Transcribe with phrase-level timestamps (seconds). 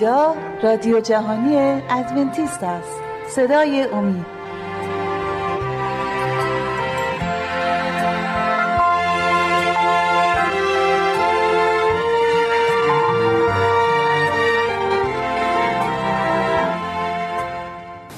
[0.00, 1.56] اینجا رادیو جهانی
[1.90, 2.88] ادونتیست است.
[3.30, 4.26] صدای امید.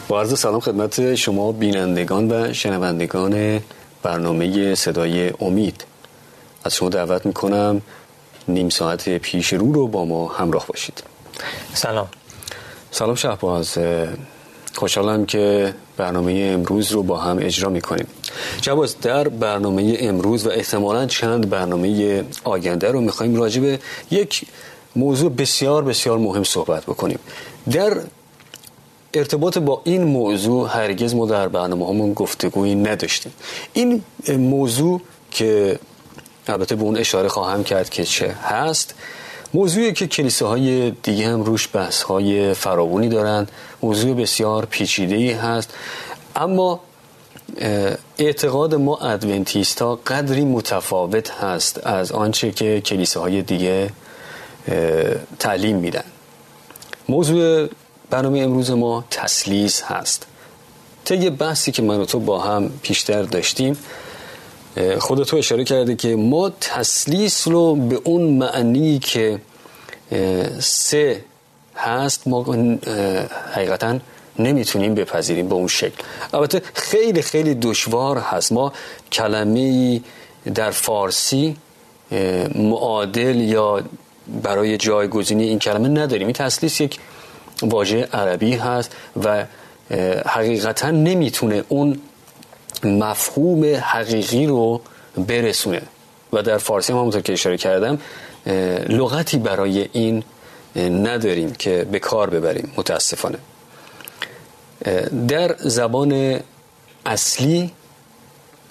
[0.09, 3.61] با عرض سلام خدمت شما بینندگان و شنوندگان
[4.03, 5.85] برنامه صدای امید.
[6.65, 7.83] از شما دعوت می‌کنم
[8.49, 11.10] نیم ساعت پیش رو رو با ما همراه باشید.
[11.75, 12.09] سلام.
[12.91, 13.79] سلام شهباز.
[14.75, 18.07] خوشحالم که برنامه امروز رو با هم اجرا می‌کنیم.
[18.61, 23.79] جواز در برنامه امروز و احتمالا چند برنامه آینده رو می‌خوایم راجع به
[24.11, 24.45] یک
[24.97, 27.19] موضوع بسیار بسیار مهم صحبت بکنیم.
[27.71, 27.97] در
[29.15, 33.33] ارتباط با این موضوع هرگز ما در برنامه همون گفتگویی نداشتیم.
[33.73, 35.79] این موضوع که
[36.49, 38.95] البته به اون اشاره خواهم کرد که چه هست
[39.55, 43.51] موضوعی که کلیساهای دیگه هم روش بحث های فراوانی دارند
[43.83, 45.75] موضوع بسیار پیچیده ای هست.
[46.37, 46.81] اما
[48.19, 53.91] اعتقاد ما ادونتیست ها قدری متفاوت هست از آنچه که کلیساهای دیگه
[55.39, 56.05] تعلیم میدن.
[57.09, 57.69] موضوع
[58.11, 60.27] برنامه امروز ما تسلیس هست.
[61.05, 63.77] طی بحثی که من و تو با هم پیشتر داشتیم
[64.99, 69.41] خودتو اشاره کرده که ما تسلیس رو به اون معنی که
[70.59, 71.25] سه
[71.77, 72.43] هست ما
[73.53, 73.99] حقیقتا
[74.39, 76.03] نمی‌تونیم بپذیریم به اون شکل.
[76.35, 78.53] البته خیلی خیلی دشوار هست.
[78.53, 78.73] ما
[79.13, 80.01] کلمه
[80.55, 81.57] در فارسی
[82.55, 83.83] معادل یا
[84.43, 86.27] برای جایگزینی این کلمه نداریم.
[86.27, 86.99] این تسلیس یک
[87.63, 89.45] واژه عربی هست و
[90.27, 92.01] حقیقتا نمی‌تونه اون
[92.85, 94.81] مفهوم حقیقی رو
[95.17, 95.83] برسونه.
[96.33, 97.99] و در فارسی هم همونطور که اشاره کردم
[98.89, 100.23] لغتی برای این
[100.77, 103.39] نداریم که به کار ببریم متاسفانه.
[105.29, 106.41] در زبان
[107.07, 107.71] اصلی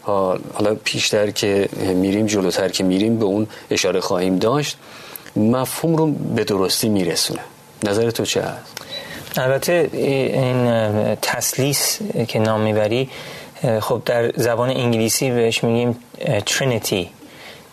[0.01, 4.77] حالا پیشتر که میریم جلوتر که میریم به اون اشاره خواهیم داشت
[5.35, 7.41] مفهوم رو به درستی میرسونه.
[7.83, 8.77] نظر تو چه هست؟
[9.37, 13.09] البته این تسلیس که نام می‌بری
[13.79, 15.97] خب در زبان انگلیسی بهش میگیم
[16.45, 17.09] ترینیتی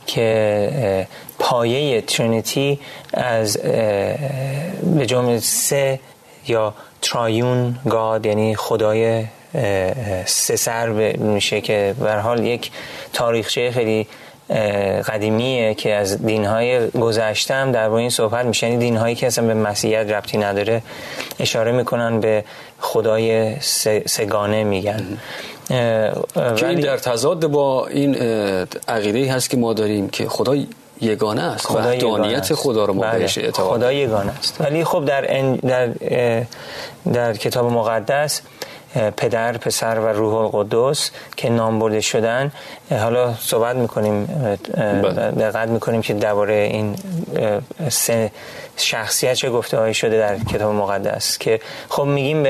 [0.06, 1.06] که
[1.38, 2.78] پایه ترینیتی
[3.14, 3.56] از
[4.96, 6.00] به جمله سه
[6.48, 9.25] یا ترایون گاد یعنی خدای
[10.25, 12.70] سه سر میشه که به حال یک
[13.12, 14.06] تاریخچه خیلی
[15.08, 18.66] قدیمیه که از دینهای گذشته هم در این صحبت میشه.
[18.66, 20.82] یعنی دینهایی که اصلا به مسیحیت ربطی نداره
[21.41, 22.44] اشاره می‌کنن به
[22.80, 23.60] خدای
[24.06, 25.19] سگانه میگن.
[25.69, 28.15] که این در تضاد با این
[28.88, 30.56] عقیده هست که ما داریم که خدا
[31.00, 33.19] یگانه است وحدانیت خدا رو ما بله.
[33.19, 34.60] بهش اعتقاد خدا یگانه است.
[34.60, 35.21] ولی خب در
[35.66, 35.88] در
[37.12, 38.43] در کتاب مقدس
[39.16, 42.53] پدر پسر و روح القدس که نام برده شدن
[42.91, 44.25] حالا صحبت می‌کنیم
[45.38, 46.97] دقت می‌کنیم که درباره این
[47.88, 48.31] سه
[48.76, 52.42] شخصیت چه گفته هایی شده در کتاب مقدس که خب میگیم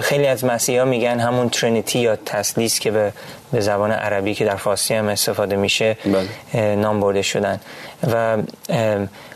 [0.00, 3.12] خیلی از مسیحا میگن همون ترینیتی یا تسلیس که به
[3.52, 5.96] به زبان عربی که در فارسی هم استفاده میشه
[6.54, 6.76] بله.
[6.76, 7.60] نام برده شدن.
[8.12, 8.36] و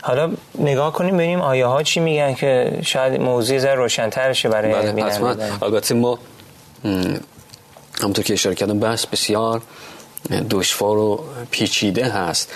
[0.01, 4.93] حالا نگاه کنیم ببینیم آیه ها چی میگن که شاید موضوع زر روشنتر شه برای
[4.93, 6.19] بله البته ما
[8.01, 9.61] همونطور که اشاره کردم بحث بسیار
[10.29, 12.51] دشوار و پیچیده هست.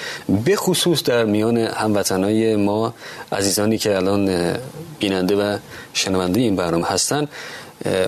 [0.45, 2.93] به خصوص در میان هموطنهای ما
[3.31, 4.55] عزیزانی که الان
[4.99, 5.57] بیننده و
[5.93, 7.27] شنونده این برنامه هستن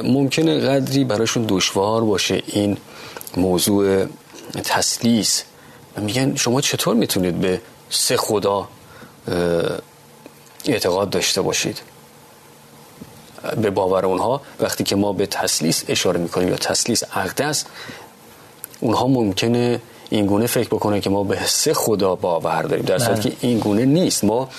[0.03, 2.77] ممکنه قدری براشون دشوار باشه این
[3.37, 4.05] موضوع
[4.63, 5.43] تسلیس.
[5.97, 8.67] میگن شما چطور می‌تونید به سه خدا
[10.65, 11.81] اعتقاد داشته باشید؟
[13.61, 17.65] به باور اونها وقتی که ما به تسلیس اشاره می‌کنیم یا تسلیس اقدس
[18.85, 22.85] اونها ممکنه این گونه فکر بکنه که ما به سه خدا باور داریم.
[22.85, 24.23] در صورتی که این گونه نیست.
[24.23, 24.49] ما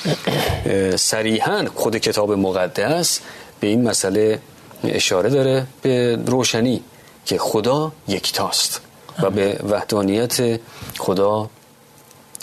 [0.97, 3.21] صریحا خود کتاب مقدس
[3.61, 4.39] به این مسئله
[4.85, 6.83] اشاره داره به روشنی
[7.27, 8.81] که خدا یکتاست
[9.23, 10.61] و به وحدانیت
[10.99, 11.51] خدا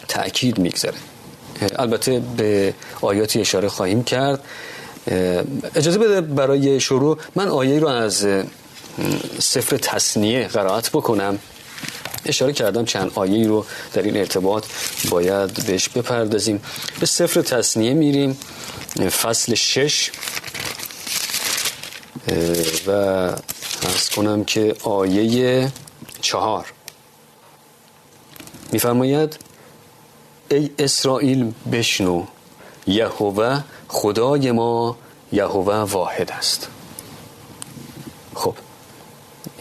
[0.07, 0.97] تأکید می‌گذاره.
[1.75, 4.39] البته به آیاتی اشاره خواهیم کرد.
[5.75, 8.27] اجازه بده برای شروع من آیه رو از
[9.39, 11.39] سفر تصنیه قرائت بکنم.
[12.25, 14.65] اشاره کردم چند آیه رو در این ارتباط
[15.09, 16.61] باید بهش بپردازیم.
[16.99, 18.37] به سفر تصنیه میریم
[19.09, 20.11] فصل شش.
[22.87, 25.71] و ارز کنم که آیه
[26.21, 26.73] چهار.
[28.71, 29.37] میفرماید
[30.51, 32.25] ای اسرائیل بشنو
[32.87, 34.97] یهوه خدای ما
[35.31, 36.67] یهوه واحد است.
[38.35, 38.55] خب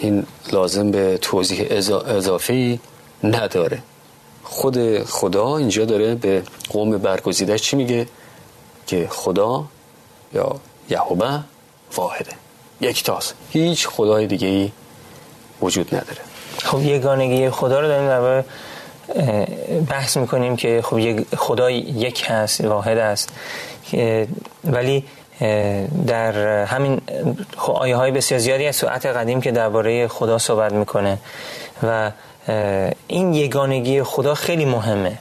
[0.02, 1.66] این لازم به توضیح
[2.06, 2.80] اضافی
[3.24, 3.82] نداره.
[4.44, 8.06] خود خدا اینجا داره به قوم برگزیدش چی میگه؟
[8.86, 9.64] که خدا
[10.34, 10.60] یا
[10.90, 11.40] یهوه
[11.96, 12.30] واحده.
[12.80, 13.34] یک تاست.
[13.50, 14.72] هیچ خدای دیگه ای
[15.62, 16.20] وجود نداره.
[16.58, 18.44] خب یگانگی خدا رو داریم در
[19.88, 23.28] بحث می‌کنیم که خب خدا یک هست واحد است
[24.64, 25.04] ولی
[26.06, 27.00] در همین
[27.56, 31.18] خب آیه های بسیار زیادی از ساعت قدیم که درباره خدا صحبت می‌کنه
[31.82, 32.10] و
[33.08, 35.18] این یگانگی خدا خیلی مهمه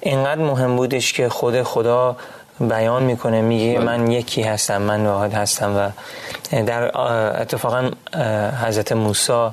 [0.00, 2.16] اینقدر مهم بودش که خود خدا
[2.60, 3.84] بیان می‌کنه میگه بله.
[3.84, 5.90] من یکی هستم من واحد هستم و
[6.62, 7.00] در
[7.42, 7.90] اتفاقا
[8.64, 9.48] حضرت موسی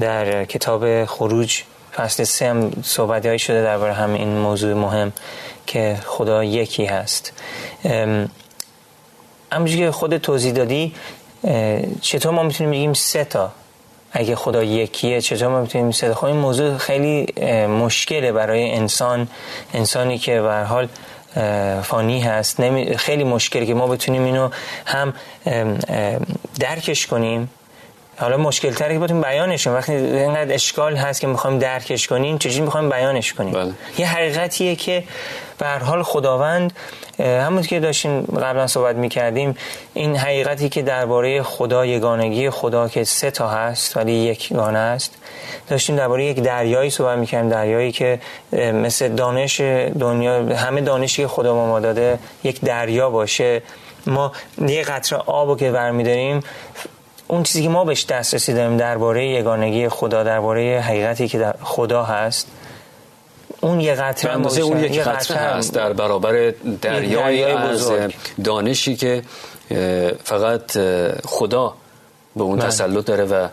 [0.00, 1.62] در کتاب خروج
[1.96, 5.12] فصل سه هم صحبت شده درباره هم این موضوع مهم
[5.66, 7.32] که خدا یکی هست
[9.52, 10.94] همونجوری که خود توضیح دادی
[12.00, 13.52] چطور ما می‌تونیم بگیم سه تا؟
[14.12, 17.26] اگه خدا یکیه چطور ما می‌تونیم سه تا؟ خب این موضوع خیلی
[17.66, 19.28] مشکله برای انسان.
[19.74, 20.88] انسانی که به حال
[21.82, 22.60] فانی هست.
[22.96, 24.50] خیلی مشکلی که ما بتونیم اینو
[24.86, 25.14] هم
[26.60, 27.50] درکش کنیم.
[28.18, 29.76] حالا مشکل تره که بتونیم بیانش کنیم.
[29.76, 33.72] وقتی اینقدر اشکال هست که می‌خوایم درکش کنیم چجوری می‌خوایم بیانش کنیم؟ بله.
[33.98, 35.04] یه حقیقتیه که
[35.58, 36.72] به هر حال خداوند
[37.18, 39.56] همون که داشتیم قبلا صحبت می‌کردیم
[39.94, 45.14] این حقیقتی که درباره خدا یگانگی خدا که سه تا هست ولی یک گانه است.
[45.68, 48.20] داشتیم درباره یک دریایی صحبت می‌کردیم دریایی که
[48.52, 49.60] مثل دانش
[50.00, 53.62] دنیا همه دانشی که خدا ما داده یک دریا باشه.
[54.06, 54.32] ما
[54.68, 56.40] یه قطره آب که برمیداریم
[57.28, 62.02] اون چیزی که ما بهش دسترسی داریم درباره یگانگی خدا درباره حقیقتی که در خدا
[62.02, 62.46] هست.
[63.60, 67.92] اون یه قطره اون یک قطره هست در برابر دریای از
[68.44, 69.22] دانشی که
[70.24, 70.78] فقط
[71.24, 71.74] خدا
[72.36, 72.68] به اون بله.
[72.68, 73.48] تسلط داره و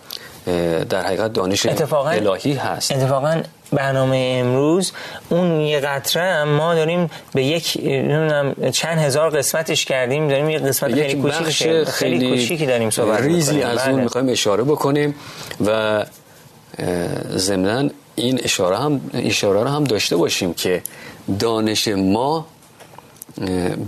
[0.90, 3.42] در حقیقت دانش اتفاقا الهی هست اتفاقا
[3.72, 4.92] برنامه امروز
[5.30, 7.82] اون یه قطره ما داریم به یک
[8.72, 13.80] چند هزار قسمتش کردیم داریم یه قسمت خیلی کوچیک خیلی کوچیکی داریم صحبت ریزی از
[13.80, 14.04] اون بله.
[14.04, 15.16] می‌خوایم اشاره بکنیم
[15.66, 16.06] و
[17.36, 20.84] ضمن این اشاره هم اشاره رو هم داشته باشیم که
[21.40, 22.46] دانش ما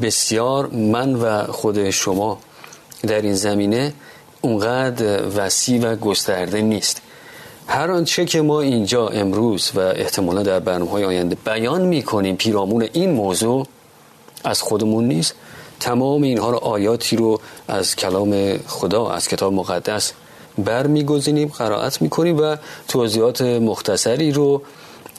[0.01, 2.39] بسیار من و خود شما
[3.07, 3.93] در این زمینه
[4.41, 7.01] اونقدر وسیع و گسترده نیست.
[7.67, 12.87] هر آنچه که ما اینجا امروز و احتمالا در برنامه های آینده بیان می‌کنیم پیرامون
[12.93, 13.67] این موضوع
[14.43, 15.35] از خودمون نیست.
[15.79, 20.13] تمام اینها رو آیاتی رو از کلام خدا از کتاب مقدس
[20.57, 22.55] برمیگزینیم قرائت می‌کنیم و
[22.87, 24.61] توضیحات مختصری رو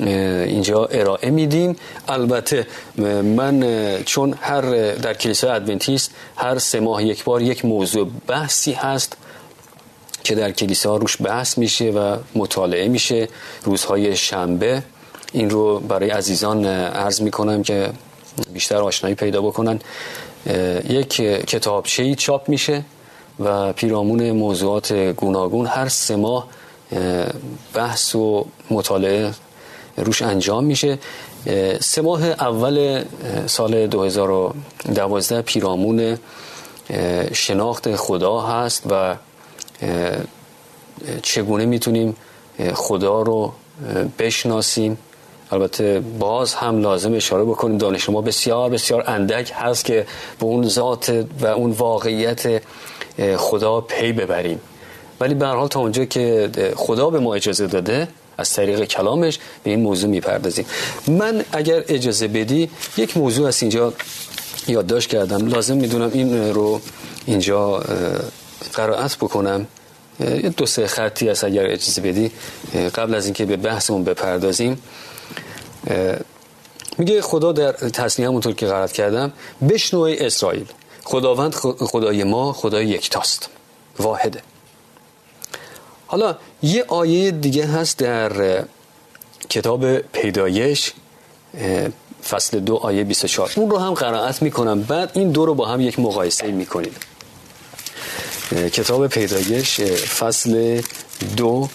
[0.01, 1.77] اینجا ارائه میدیم.
[2.09, 2.67] البته
[3.23, 3.65] من
[4.05, 9.17] چون هر در کلیسای ادونتیست هر سه ماه یک بار یک موضوع بحثی هست
[10.25, 13.29] که در کلیسا روش بحث میشه و مطالعه میشه
[13.65, 14.83] روزهای شنبه.
[15.33, 17.91] این رو برای عزیزان عرض می‌کنم که
[18.53, 19.81] بیشتر آشنایی پیدا بکنن.
[20.89, 21.15] یک
[21.47, 22.85] کتابچه چاپ میشه.
[23.41, 26.47] و پیرامون موضوعات گوناگون هر سه ماه
[27.75, 29.33] بحث و مطالعه
[29.97, 30.99] روش انجام میشه.
[31.81, 33.05] سه ماه اول
[33.47, 36.19] سال 2012 پیرامون
[37.33, 39.17] شناخت خدا هست و
[41.23, 42.17] چگونه می‌تونیم
[42.75, 43.53] خدا رو
[44.19, 44.99] بشناسیم.
[45.51, 50.07] البته باز هم لازم اشاره بکنیم دانش ما بسیار بسیار اندک هست که
[50.41, 52.63] به اون ذات و اون واقعیت
[53.37, 54.61] خدا پی ببریم.
[55.21, 58.09] ولی به حال تا اونجا که خدا به ما اجازه داده
[58.39, 60.67] از طریق کلامش به این موضوع می‌پردازیم.
[61.07, 63.93] من اگر اجازه بدی یک موضوع از اینجا
[64.69, 65.47] یادداشت کردم.
[65.47, 66.81] لازم می‌دونم این رو
[67.27, 67.83] اینجا
[68.73, 69.67] قرائت بکنم.
[70.57, 72.31] دو سه خطی است اگر اجازه بدی.
[72.95, 74.83] قبل از اینکه به بحثمون بپردازیم
[76.99, 79.33] میگه خدا در تصنیه همونطور که قرائت کردم
[79.69, 80.67] بشنو اسرائیل.
[81.09, 83.49] خداوند خدای ما خدای یکتاست
[83.99, 84.43] واحده.
[86.07, 88.65] حالا یه آیه دیگه هست در
[89.49, 90.93] کتاب پیدایش
[92.29, 94.83] فصل دو آیه 24 اون رو هم قرائت می‌کنم.
[94.83, 96.97] بعد این دو رو با هم یک مقایسه می‌کنید
[98.73, 99.81] کتاب پیدایش
[100.21, 100.83] فصل
[101.37, 101.69] دو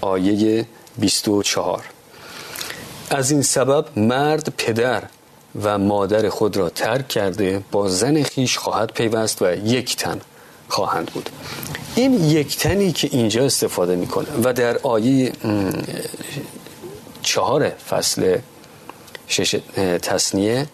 [0.00, 0.66] آیه
[0.98, 1.84] 24
[3.10, 5.02] از این سبب مرد پدر
[5.62, 10.20] و مادر خود را ترک کرده با زن خیش خواهد پیوست و یک تن
[10.68, 11.30] خواهند بود.
[11.94, 15.32] این یک تنی که اینجا استفاده می‌کنه و در آیه
[17.22, 18.38] چهار فصل
[19.28, 19.60] شش
[20.02, 20.66] تصنیه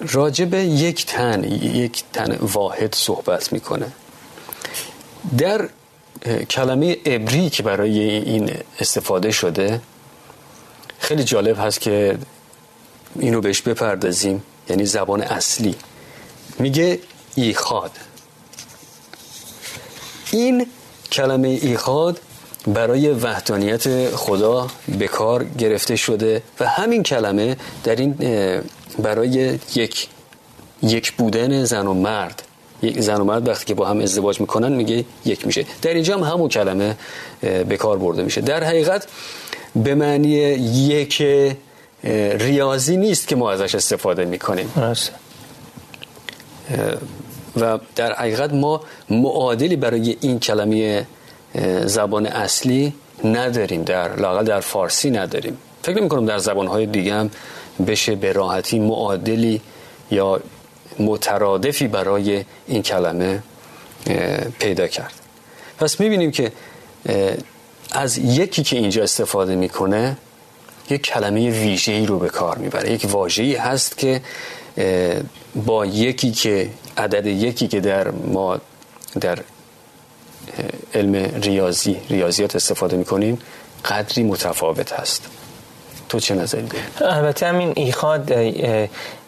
[0.00, 3.92] راجب یک تن یک تن واحد صحبت می‌کنه
[5.38, 5.68] در
[6.50, 9.80] کلمه ابری که برای این استفاده شده
[10.98, 12.18] خیلی جالب هست که
[13.18, 14.42] اینو بهش بپردازیم.
[14.68, 15.74] یعنی زبان اصلی.
[16.58, 16.98] میگه
[17.34, 17.90] ایخاد.
[20.32, 20.66] این
[21.12, 22.20] کلمه ایخاد
[22.66, 24.66] برای وحدانیت خدا
[24.98, 28.12] به کار گرفته شده و همین کلمه در این
[28.98, 30.08] برای یک
[30.82, 32.42] یک بودن زن و مرد.
[32.82, 35.66] یک زن و مرد وقتی که با هم ازدواج می‌کنن میگه یک میشه.
[35.82, 36.96] در اینجا هم همون کلمه
[37.40, 38.40] به کار برده میشه.
[38.40, 39.06] در حقیقت
[39.76, 41.22] به معنی یک
[42.38, 44.72] ریاضی نیست که ما ازش استفاده می‌کنیم.
[47.56, 51.06] و در حقیقت ما معادلی برای این کلمه
[51.84, 52.92] زبان اصلی
[53.24, 53.82] نداریم.
[53.82, 55.58] در لاقل در فارسی نداریم.
[55.82, 57.30] فکر نمی کنم در زبانهای دیگه هم
[57.86, 59.60] بشه به راحتی معادلی
[60.10, 60.40] یا
[60.98, 63.42] مترادفی برای این کلمه
[64.58, 65.14] پیدا کرد.
[65.78, 66.52] پس می‌بینیم که
[67.92, 70.16] از یکی که اینجا استفاده می‌کنه
[70.90, 72.92] یک کلمه ویژه‌ای رو به کار می‌بره.
[72.92, 74.20] یک واژه‌ای هست که
[75.54, 78.60] با یکی که عدد یکی که در ما
[79.20, 79.38] در
[80.94, 83.38] علم ریاضی ریاضیات استفاده می‌کنیم
[83.84, 85.28] قدری متفاوت هست.
[86.08, 86.68] تو چه نظری؟
[87.00, 88.32] البته همین ایخاد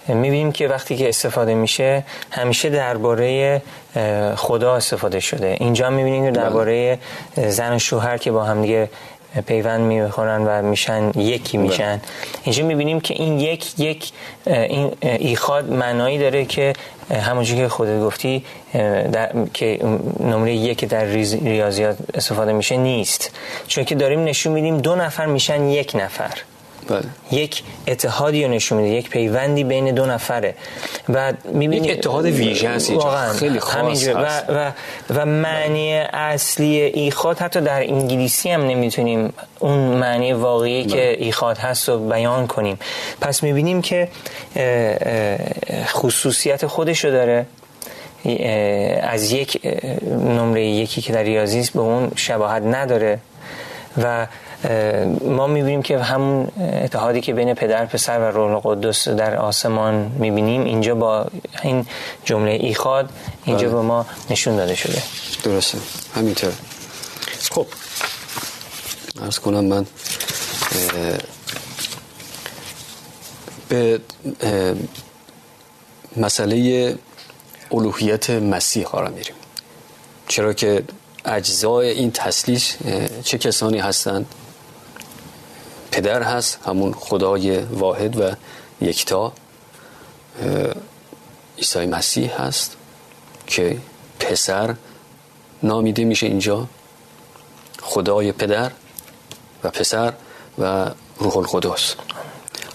[0.08, 3.62] می‌بینیم که وقتی که استفاده میشه همیشه درباره
[4.36, 5.56] خدا استفاده شده.
[5.60, 6.98] اینجا می‌بینیم که درباره
[7.36, 8.90] زن و شوهر که با هم دیگه
[9.46, 11.66] پیوند می‌خورن و میشن یکی بله.
[11.66, 12.00] میشن.
[12.44, 14.12] اینجا می‌بینیم که این یک یک
[14.46, 16.72] این ایخاد معنایی داره که
[17.10, 18.44] همونجوری که خودت گفتی
[19.54, 19.78] که
[20.20, 23.30] نمره یک در ریاضیات استفاده میشه نیست.
[23.66, 26.34] چون که داریم نشون میدیم دو نفر میشن یک نفر.
[26.90, 27.02] بله.
[27.30, 30.54] یک اتحادی رو نشون میده یک پیوندی بین دو نفره.
[31.08, 32.92] و می‌بینی یک اتحاد ویژه هست
[33.38, 34.72] خیلی خاص و, و,
[35.14, 41.16] و معنی اصلی ایخاد حتی در انگلیسی هم نمی‌تونیم اون معنی واقعی که بله.
[41.18, 42.78] ایخاد هست رو بیان کنیم.
[43.20, 44.08] پس می‌بینیم که
[45.86, 47.46] خصوصیت خودشو داره.
[49.02, 49.60] از یک
[50.06, 53.18] نمره یکی که در ریاضی به اون شباهت نداره.
[54.02, 54.26] و
[55.24, 56.48] ما می‌بینیم که همون
[56.84, 61.26] اتحادی که بین پدر پسر و روح قدس در آسمان می‌بینیم اینجا با
[61.62, 61.86] این
[62.24, 63.10] جمله ایخاد
[63.44, 63.76] اینجا بله.
[63.76, 65.02] به ما نشون داده شده.
[65.44, 65.78] درسته.
[66.14, 66.52] همینطور.
[67.50, 67.66] خب.
[69.22, 69.86] ارز کنم من
[73.68, 74.00] به
[76.16, 76.94] مسئله
[77.72, 79.34] الوهیت مسیح قرار میریم.
[80.28, 80.82] چرا که
[81.24, 82.76] اجزای این تسلیش
[83.24, 84.26] چه کسانی هستند؟
[85.92, 88.30] پدر هست همون خدای واحد و
[88.80, 89.32] یکتا.
[91.58, 92.76] عیسی مسیح هست
[93.46, 93.76] که
[94.20, 94.74] پسر
[95.62, 96.66] نامیده میشه اینجا.
[97.82, 98.70] خدای پدر
[99.64, 100.12] و پسر
[100.58, 101.94] و روح القدس.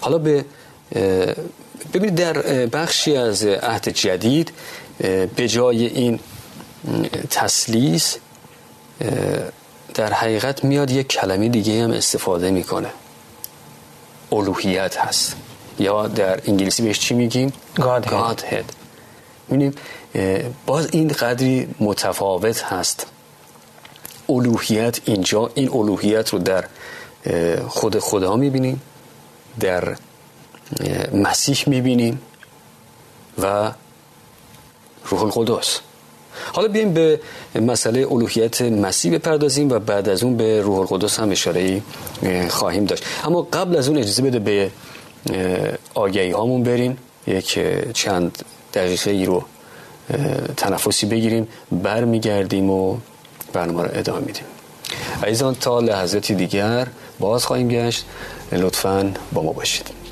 [0.00, 0.44] حالا به
[1.94, 4.52] ببینید در بخشی از عهد جدید
[5.36, 6.20] به جای این
[7.30, 8.16] تسلیس
[9.94, 12.90] در حقیقت میاد یک کلمه دیگه هم استفاده می‌کنه.
[14.32, 15.36] الوهیت هست.
[15.78, 18.64] یا در انگلیسی بهش چی میگیم؟ Godhead.
[19.48, 19.74] می‌بینیم
[20.66, 23.06] باز این قدری متفاوت هست.
[24.28, 26.64] الوهیت اینجا این الوهیت رو در
[27.68, 28.82] خود خدا می‌بینیم
[29.60, 29.96] در
[31.14, 32.20] مسیح می‌بینیم
[33.42, 33.72] و
[35.04, 35.80] روح القدس.
[36.52, 37.20] حالا بیایم به
[37.60, 41.82] مسئله الوهیت مسیح بپردازیم و بعد از اون به روح القدس هم اشاره
[42.48, 43.04] خواهیم داشت.
[43.24, 44.70] اما قبل از اون اجازه بده به
[45.94, 47.58] آگهی هامون بریم یک
[47.92, 48.42] چند
[48.74, 49.44] دقیقه ای رو
[50.56, 52.96] تنفسی بگیریم برمیگردیم و
[53.52, 54.44] برنامه رو ادامه میدیم.
[55.22, 56.86] عزیزان تا لحظاتی دیگر
[57.20, 58.04] باز خواهیم گشت.
[58.52, 60.05] لطفا با ما باشید.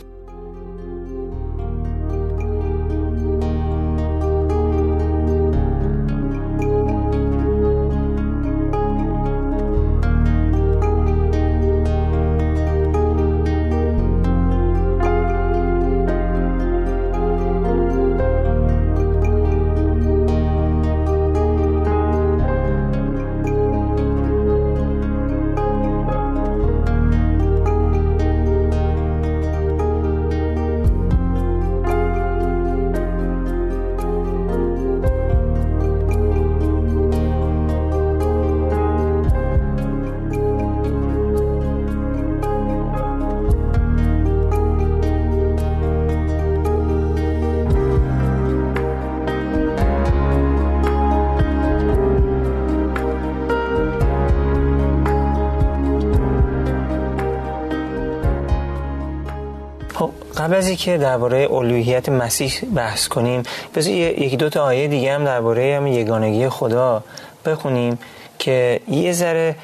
[60.54, 63.42] قبل از اینکه درباره الوهیت مسیح بحث کنیم
[63.75, 67.02] بذار یکی دو تا آیه دیگه هم درباره هم یگانگی خدا
[67.46, 67.99] بخونیم
[68.38, 69.56] که یه ذره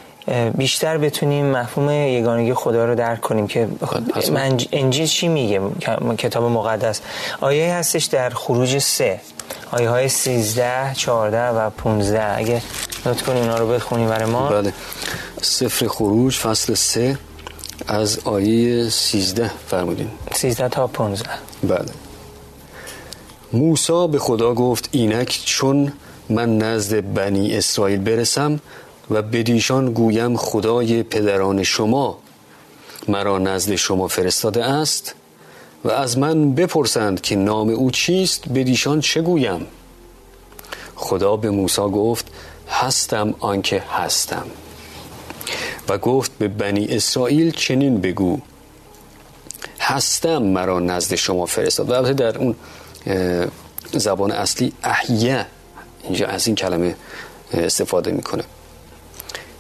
[0.54, 3.68] بیشتر بتونیم مفهوم یگانگی خدا رو درک کنیم که
[4.72, 5.60] انجیل چی میگه؟
[6.18, 7.00] کتاب مقدس.
[7.40, 9.20] آیه هستش در خروج سه.
[9.70, 12.62] آیه های 13 14 و 15 اگه
[13.06, 14.48] نوت کنیم اونا رو بخونیم برای ما.
[14.48, 14.72] بله.
[15.42, 17.18] سفر خروج فصل سه.
[17.88, 20.08] از آیه 13 فرمودین.
[20.32, 21.28] 13 تا 15
[21.62, 21.84] بله.
[23.52, 25.92] موسا به خدا گفت اینک چون
[26.28, 28.60] من نزد بنی اسرائیل برسم
[29.10, 32.18] و بدیشان گویم خدای پدران شما
[33.08, 35.14] مرا نزد شما فرستاده است
[35.84, 39.66] و از من بپرسند که نام او چیست بدیشان چه گویم؟
[40.94, 42.26] خدا به موسی گفت
[42.68, 44.46] هستم آنکه هستم.
[45.90, 48.38] و گفت به بنی اسرائیل چنین بگو.
[49.80, 51.90] هستم مرا نزد شما فرستاد.
[51.90, 52.54] و در اون
[53.92, 55.46] زبان اصلی احیه
[56.02, 56.94] اینجا از این کلمه
[57.52, 58.44] استفاده می‌کنه.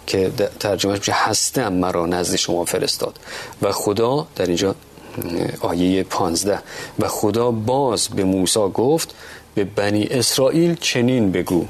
[0.06, 3.18] که ترجمهش میشه هستم مرا نزد شما فرستاد.
[3.62, 4.74] و خدا در اینجا
[5.60, 6.58] آیه پانزده.
[6.98, 9.14] و خدا باز به موسی گفت
[9.54, 11.66] به بنی اسرائیل چنین بگو.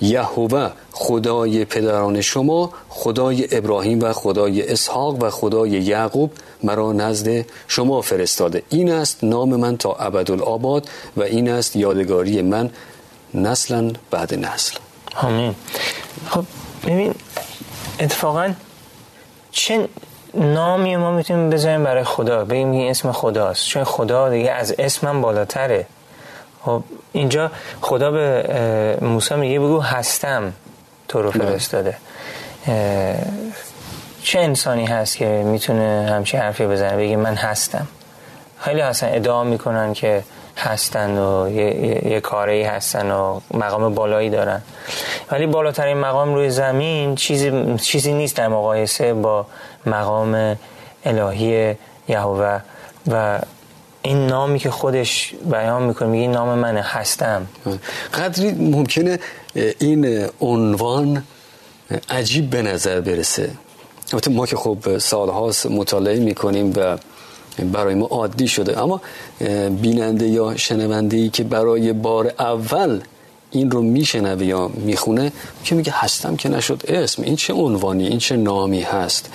[0.00, 6.30] یهوه خدای پدران شما خدای ابراهیم و خدای اسحاق و خدای یعقوب
[6.62, 8.62] مرا نزد شما فرستاده.
[8.68, 12.70] این است نام من تا ابدالآباد و این است یادگاری من
[13.34, 14.76] نسلا بعد نسل.
[15.16, 15.54] آمین.
[16.28, 16.44] خب
[16.86, 17.14] ببین
[18.00, 18.52] اتفاقا
[19.50, 19.88] چه
[20.34, 23.66] نامی ما می‌تونیم بذاریم برای خدا؟ بگیم این اسم خداست.
[23.66, 25.86] چون خدا دیگه از اسمم بالاتره.
[26.64, 30.52] خب اینجا خدا به موسی میگه بگو هستم
[31.08, 31.44] تو رو بله.
[31.44, 31.96] فرستاده.
[34.22, 37.86] چه انسانی هست که می‌تونه همچین حرفی بزنه؟ بگه من هستم.
[38.60, 40.22] خیلی هستن ادعا می‌کنن که
[40.56, 44.62] هستن و یه, یه, کاری هستن و مقام بالایی دارن.
[45.30, 49.46] ولی بالاترین مقام روی زمین چیزی, چیزی نیست در مقایسه با
[49.86, 50.56] مقام
[51.04, 51.74] الهی
[52.08, 52.60] یهوه
[53.08, 53.38] و
[54.02, 57.46] این نامی که خودش بیان می‌کنه میگه این نام من هستم.
[58.14, 59.18] قدری ممکنه
[59.78, 61.22] این عنوان
[62.10, 63.50] عجیب به نظر برسه.
[64.30, 66.98] ما که خب سالهاست مطالعه می‌کنیم و
[67.72, 69.00] برای ما عادی شده اما
[69.82, 73.00] بیننده یا شنونده ای که برای بار اول
[73.50, 75.32] این رو میشنوه یا می‌خونه
[75.64, 79.30] که میگه هستم که نشد اسم این چه عنوانی این چه نامی هست.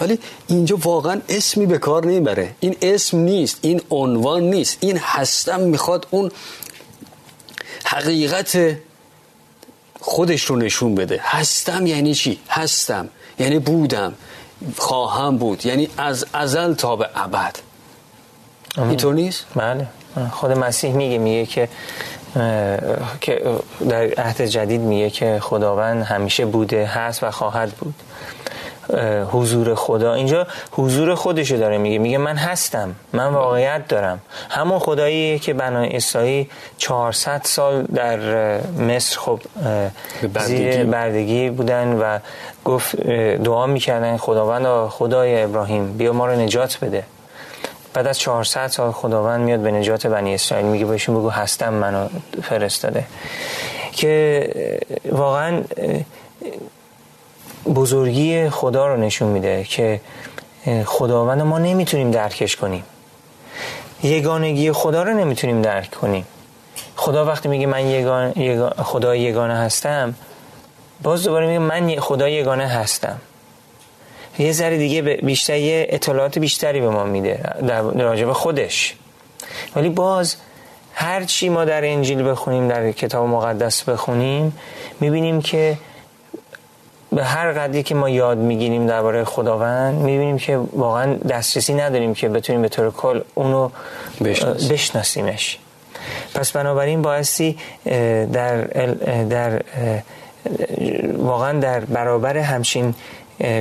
[0.00, 2.54] ولی اینجا واقعا اسمی به کار نمی‌بره.
[2.60, 4.78] این اسم نیست این عنوان نیست.
[4.80, 6.30] این هستم می‌خواد اون
[7.84, 8.76] حقیقت
[10.00, 11.20] خودش رو نشون بده.
[11.22, 13.08] هستم یعنی چی؟ هستم.
[13.38, 14.14] یعنی بودم.
[14.78, 15.66] خواهم بود.
[15.66, 17.56] یعنی از ازل تا به ابد.
[18.76, 19.86] اینطور نیست؟ بله.
[20.32, 21.68] خود مسیح میگه میگه که
[23.20, 23.42] که
[23.88, 27.94] در عهد جدید میگه که خداوند همیشه بوده هست و خواهد بود.
[29.32, 30.14] حضور خدا.
[30.14, 31.98] اینجا حضور خودشو داره میگه.
[31.98, 32.94] میگه من هستم.
[33.12, 34.20] من واقعیت دارم.
[34.50, 36.46] همون خدایی که بنای اسرائیل
[36.78, 38.18] 400 سال در
[38.78, 39.40] مصر خب
[40.38, 42.18] زیر بردگی بودن و
[42.64, 42.96] گفت
[43.36, 47.04] دعا می‌کردن خداوند خدای ابراهیم بیا ما رو نجات بده.
[47.94, 50.66] بعد از 400 سال خداوند میاد به نجات بنی اسرائیل.
[50.66, 52.08] میگه بهشون بگو هستم منو
[52.42, 53.04] فرستاده.
[53.92, 54.48] که
[55.12, 55.62] واقعا
[57.64, 60.00] بزرگی خدا رو نشون میده که
[60.84, 62.84] خداوند ما نمی‌تونیم درکش کنیم.
[64.02, 66.26] یگانگی خدا رو نمی‌تونیم درک کنیم.
[66.96, 70.14] خدا وقتی میگه من یگان, یگان خدا یگانه هستم
[71.02, 73.20] باز دوباره میگه من خدا یگانه هستم.
[74.38, 78.94] یه ذره دیگه بیشتر یه اطلاعات بیشتری به ما میده در راجع خودش.
[79.76, 80.36] ولی باز
[80.94, 84.58] هر چی ما در انجیل بخونیم در کتاب مقدس بخونیم
[85.00, 85.78] می‌بینیم که
[87.14, 92.28] به هر قدری که ما یاد می‌گیریم درباره خداوند می‌بینیم که واقعا دسترسی نداریم که
[92.28, 93.70] بتونیم به طور کل اونو
[94.70, 95.58] بشناسیمش.
[96.34, 97.58] پس بنابراین بایستی
[98.32, 98.62] در,
[99.30, 99.62] در
[101.18, 102.94] واقعا در برابر همچین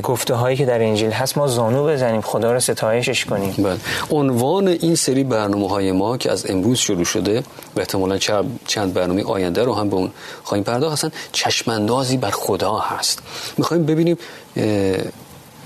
[0.04, 3.54] گفته هایی که در انجیل هست ما زانو بزنیم خدا رو ستایشش کنیم.
[3.58, 3.78] بله.
[4.12, 7.44] عنوان این سری برنامه های ما که از امروز شروع شده
[7.76, 8.18] و احتمالا
[8.68, 10.12] چند برنامه آینده رو هم به اون
[10.44, 13.20] خواهیم پرداخت هستن چشماندازی بر خدا هست.
[13.58, 14.18] می‌خوایم ببینیم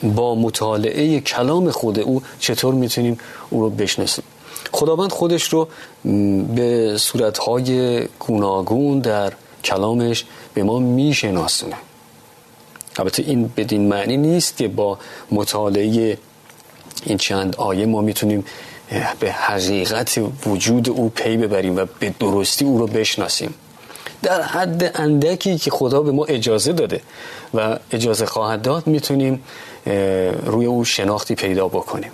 [0.03, 3.17] با مطالعه کلام خود او چطور می‌تونیم
[3.49, 4.23] او رو بشناسیم.
[4.71, 5.67] خداوند خودش رو
[6.55, 11.75] به صورتهای گوناگون در کلامش به ما میشناسونه.
[12.99, 14.99] البته این بدین معنی نیست که با
[15.31, 16.17] مطالعه
[17.03, 18.45] این چند آیه ما می‌تونیم
[19.19, 23.53] به حقیقت وجود او پی ببریم و به درستی او رو بشناسیم.
[24.23, 27.01] در حد اندکی که خدا به ما اجازه داده
[27.53, 29.43] و اجازه خواهد داد می‌تونیم
[30.45, 32.11] روی او شناختی پیدا بکنیم.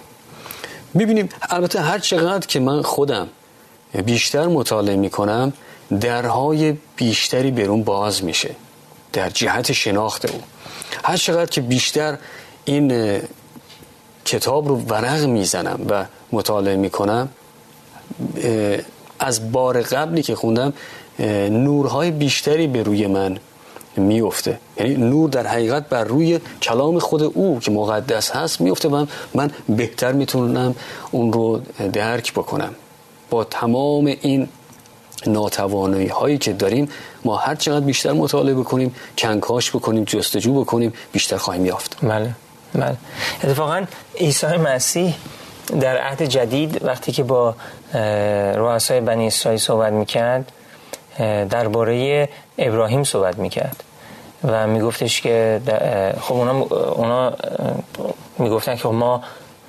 [0.94, 3.28] می‌بینیم البته هر چقدر که من خودم
[4.06, 5.54] بیشتر مطالعه می‌کنم
[6.02, 8.56] درهای بیشتری برون باز میشه
[9.14, 10.42] در جهت شناخت او.
[11.04, 12.18] هر چقدر که بیشتر
[12.66, 13.20] این
[14.26, 17.30] کتاب رو ورق می‌زنم و مطالعه می‌کنم
[19.20, 20.74] از بار قبلی که خوندم
[21.50, 23.38] نورهای بیشتری به روی من
[23.98, 29.06] میفته یعنی نور در حقیقت بر روی کلام خود او که مقدس هست میفته و
[29.34, 30.76] من بهتر می‌تونم
[31.12, 31.62] اون رو
[31.94, 32.76] درک بکنم.
[33.30, 34.48] با تمام این
[35.28, 36.90] ناتوانایی هایی که داریم
[37.26, 41.98] ما هر چقدر بیشتر مطالعه بکنیم کنکاش بکنیم جستجو بکنیم بیشتر خواهیم یافت.
[42.02, 42.32] بله
[42.76, 42.98] بله.
[43.44, 43.86] اتفاقا
[44.20, 45.16] عیسی مسیح
[45.82, 47.56] در عهد جدید وقتی که با
[48.56, 50.52] رؤسای بنی اسرائیل صحبت می‌کرد
[51.50, 53.84] درباره ابراهیم صحبت می‌کرد
[54.44, 55.62] و میگفتش که
[56.22, 56.52] خب اونا,
[56.92, 57.34] اونا
[58.38, 59.22] می‌گفتن که ما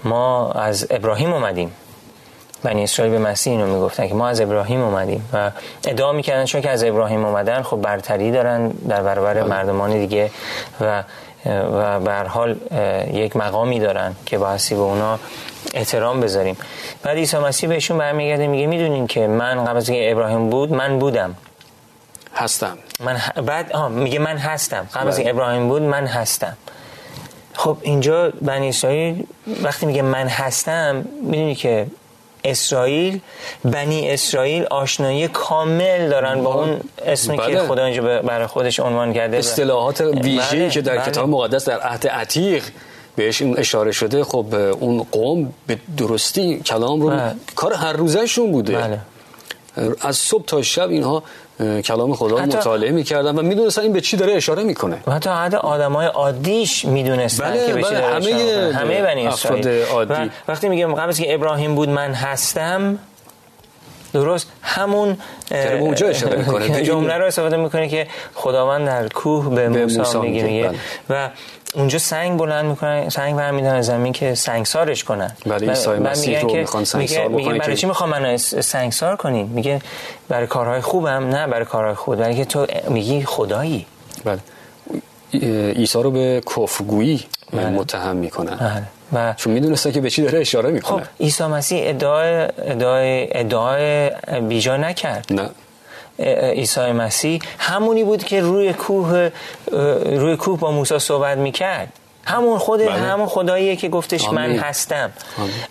[0.04, 1.70] ما از ابراهیم اومدیم.
[2.64, 5.50] بنی اسرائیل به مسیح اینو می‌گفتن که ما از ابراهیم اومدیم و
[5.86, 9.44] ادعا می‌کردن چون که از ابراهیم اومدن خب برتری دارن در برابر بله.
[9.44, 10.30] مردمان دیگه
[10.80, 11.04] و
[11.46, 12.56] و به حال
[13.12, 15.18] یک مقامی دارن که بایستی به اونا
[15.74, 16.56] احترام بذاریم.
[17.02, 20.98] بعد عیسی مسیح بهشون برمیگرده میگه می‌دونین که من قبل از اینکه ابراهیم بود من
[20.98, 21.34] بودم.
[22.34, 22.78] هستم.
[23.00, 24.88] من بعد آه میگه من هستم.
[24.94, 25.30] قبل از بله.
[25.30, 26.56] ابراهیم بود من هستم.
[27.54, 29.26] خب اینجا بنی اسرائیل
[29.62, 31.86] وقتی میگه من هستم می‌دونی که
[32.44, 33.20] اسرائیل
[33.64, 37.52] بنی اسرائیل آشنایی کامل دارن با اون اسمی بله.
[37.52, 40.70] که خدا اینجا برای خودش عنوان کرده اصطلاحات ویژه‌ای بله.
[40.70, 41.06] که در بله.
[41.06, 42.64] کتاب مقدس در عهد عتیق
[43.16, 47.34] بهش این اشاره شده خب اون قوم به درستی کلام رو بله.
[47.54, 48.98] کار هر روزشون بوده بله.
[50.00, 51.22] از صبح تا شب اینها
[51.84, 55.30] کلام خدا رو مطالعه می‌کردن و می‌دونستن این به چی داره اشاره می‌کنه و حتی
[55.30, 58.72] حد آدمای عادیش می‌دونستن بله، که به چی بله، داره همه اشاره.
[58.72, 60.30] همه بنی اسرائیل عادی.
[60.48, 62.98] وقتی میگم قبل که ابراهیم بود من هستم
[64.14, 65.16] درست همون
[65.80, 66.82] اونجا اشاره می‌کنه.
[66.90, 71.26] جمله رو استفاده می‌کنه که خداوند در کوه به, موسی میگه میگه، بله.
[71.26, 71.30] و
[71.74, 75.32] اونجا سنگ بلند می‌کنن سنگ برمیدارن از زمین که سنگسارش کنن.
[75.46, 79.46] بله، عیسی و- و مسیح رو می‌خوان سنگسار میگه- برای چی می‌خوام منو سنگسار کنین؟
[79.46, 79.80] میگه
[80.28, 82.18] برای کارهای خوبم نه برای کارهای خود.
[82.18, 83.86] برای که تو میگی خدایی.
[84.24, 84.38] بله.
[85.76, 87.68] عیسی رو به کفرگویی بله.
[87.68, 88.56] متهم می‌کنن.
[88.56, 88.82] بله.
[89.12, 94.10] و چون می‌دونستن که به چی داره اشاره خب می‌کنه عیسی مسیح ادعای ادعای ادعای
[94.40, 95.50] بیجا نکرد نه
[96.50, 99.30] عیسی مسیح همونی بود که روی کوه
[100.04, 101.88] روی کوه با موسی صحبت می‌کرد
[102.26, 102.92] همون خود بله.
[102.92, 104.58] همون خداییه که گفتش من آمین.
[104.58, 105.12] هستم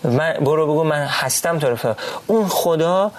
[0.04, 1.96] من برو بگو من هستم فهم.
[2.28, 3.12] اون خدا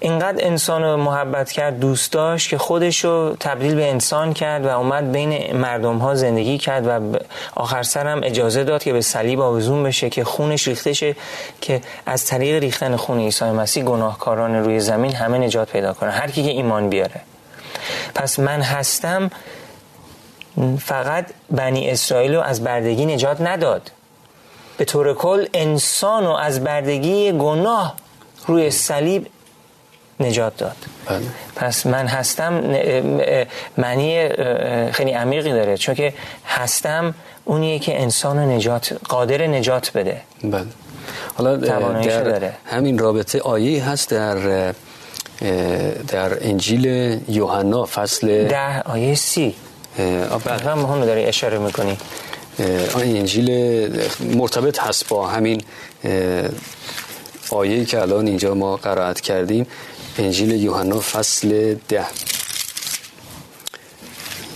[0.00, 4.68] اینقدر انسان رو محبت کرد دوست داشت که خودش رو تبدیل به انسان کرد و
[4.68, 7.18] اومد بین مردم ها زندگی کرد و
[7.54, 11.16] آخر سر هم اجازه داد که به صلیب آویزون بشه که خونش ریخته شه
[11.60, 16.30] که از طریق ریختن خون عیسی مسیح گناهکاران روی زمین همه نجات پیدا کنن هر
[16.30, 17.20] کی که ایمان بیاره.
[18.14, 19.30] پس من هستم
[20.78, 23.90] فقط بنی اسرائیل رو از بردگی نجات نداد.
[24.76, 27.94] به طور کل انسان رو از بردگی گناه
[28.46, 29.26] روی صلیب
[30.20, 30.76] نجات داد
[31.06, 31.20] بله.
[31.56, 32.52] پس من هستم
[33.76, 34.28] معنی
[34.92, 36.14] خیلی عمیقی داره چون که
[36.46, 40.66] هستم اونیه که انسان نجات قادر نجات بده بله
[41.34, 41.78] حالا در
[42.22, 42.52] داره.
[42.66, 44.72] همین رابطه آیه هست در
[46.08, 46.86] در انجیل
[47.28, 49.54] یوحنا فصل ده آیه سی
[49.98, 50.70] آه، بله.
[50.70, 51.98] هم مهم داری اشاره می‌کنی
[52.58, 53.50] این انجیل
[54.20, 55.62] مرتبط هست با همین
[57.50, 59.66] آیه که الان اینجا ما قرائت کردیم
[60.18, 62.06] انجیل یوحنا فصل ده.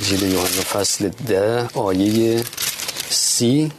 [0.01, 2.45] انجیل یوحنا فصل ده آیه
[3.11, 3.73] سی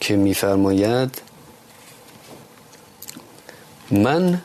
[0.00, 1.22] که میفرماید
[3.90, 4.42] من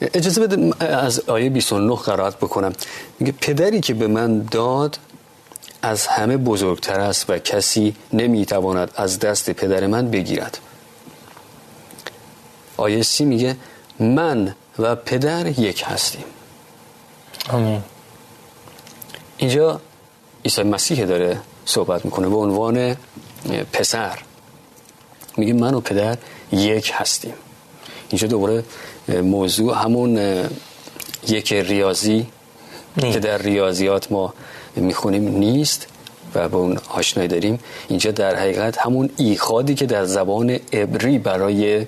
[0.00, 2.72] اجازه بده از آیه 29 قرائت بکنم.
[3.20, 4.98] میگه پدری که به من داد
[5.82, 10.58] از همه بزرگتر است و کسی نمی‌تواند از دست پدر من بگیرد.
[12.76, 13.56] آیه سی میگه
[14.00, 16.24] من و پدر یک هستیم.
[17.48, 17.82] آمین.
[19.36, 19.80] اینجا
[20.44, 22.96] عیسی مسیح داره صحبت می‌کنه به عنوان
[23.72, 24.18] پسر.
[25.36, 26.18] میگه من و پدر
[26.52, 27.34] یک هستیم.
[28.08, 28.64] اینجا دوباره
[29.08, 30.44] موضوع همون
[31.28, 32.26] یک ریاضی.
[32.96, 34.34] که در ریاضیات ما
[34.76, 35.86] می‌خونیم نیست
[36.34, 37.58] و به اون آشنایی داریم.
[37.88, 41.86] اینجا در حقیقت همون ایخادی که در زبان عبری برای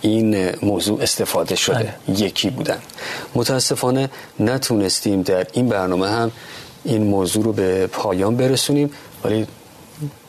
[0.00, 1.94] این موضوع استفاده شده.
[2.06, 2.18] بله.
[2.18, 2.78] یکی بودن.
[3.34, 4.10] متاسفانه
[4.40, 6.30] نتونستیم در این برنامه هم
[6.84, 8.90] این موضوع رو به پایان برسونیم
[9.24, 9.46] ولی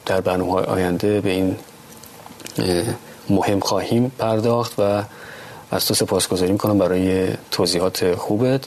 [0.06, 1.56] در برنامه آینده به این
[3.30, 5.04] مهم خواهیم پرداخت و
[5.72, 8.62] از تو سپاسگزاری می‌کنم برای توضیحات خوبت.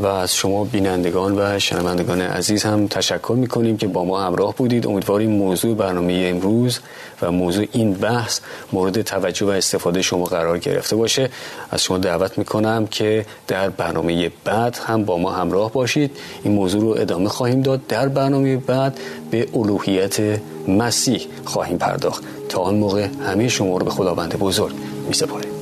[0.00, 4.86] و از شما بینندگان و شنوندگان عزیز هم تشکر می‌کنیم که با ما همراه بودید.
[4.86, 6.80] امیدواریم موضوع برنامه امروز
[7.22, 8.40] و موضوع این بحث
[8.72, 11.30] مورد توجه و استفاده شما قرار گرفته باشه.
[11.70, 16.10] از شما دعوت می‌کنم که در برنامه بعد هم با ما همراه باشید.
[16.44, 17.86] این موضوع رو ادامه خواهیم داد.
[17.86, 18.98] در برنامه بعد
[19.30, 22.24] به الوهیت مسیح خواهیم پرداخت.
[22.48, 24.74] تا آن موقع همه شما رو به خداوند بزرگ
[25.08, 25.57] میسپاریم.